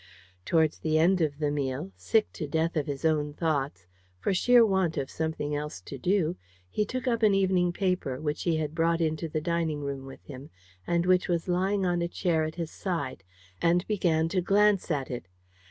Towards 0.45 0.79
the 0.79 0.97
end 0.97 1.21
of 1.21 1.37
the 1.37 1.51
meal, 1.51 1.91
sick 1.95 2.33
to 2.33 2.47
death 2.47 2.75
of 2.75 2.87
his 2.87 3.05
own 3.05 3.35
thoughts, 3.35 3.85
for 4.17 4.33
sheer 4.33 4.65
want 4.65 4.97
of 4.97 5.11
something 5.11 5.55
else 5.55 5.79
to 5.81 5.99
do, 5.99 6.37
he 6.71 6.85
took 6.85 7.07
up 7.07 7.21
an 7.21 7.35
evening 7.35 7.71
paper, 7.71 8.19
which 8.19 8.41
he 8.41 8.57
had 8.57 8.73
brought 8.73 8.99
into 8.99 9.29
the 9.29 9.43
room 9.43 10.05
with 10.07 10.23
him, 10.25 10.49
and 10.87 11.05
which 11.05 11.27
was 11.27 11.47
lying 11.47 11.85
on 11.85 12.01
a 12.01 12.07
chair 12.07 12.43
at 12.45 12.55
his 12.55 12.71
side, 12.71 13.23
and 13.61 13.85
began 13.85 14.27
to 14.29 14.41
glance 14.41 14.89
at 14.89 15.11
it. 15.11 15.27